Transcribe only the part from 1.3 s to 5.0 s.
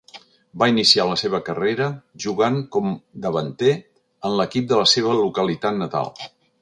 carrera, jugant com davanter, en l'equip de la